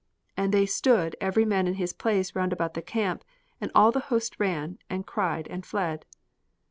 And 0.35 0.51
they 0.51 0.65
stood 0.65 1.15
every 1.21 1.45
man 1.45 1.67
in 1.67 1.75
his 1.75 1.93
place 1.93 2.33
round 2.35 2.51
about 2.51 2.73
the 2.73 2.81
camp; 2.81 3.23
and 3.61 3.69
all 3.75 3.91
the 3.91 3.99
host 4.09 4.39
ran, 4.39 4.79
and 4.89 5.05
cried, 5.05 5.47
and 5.47 5.63
fled." 5.63 6.07